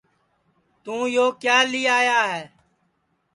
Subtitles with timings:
[0.83, 2.43] توں یو کیا لی آیا ہے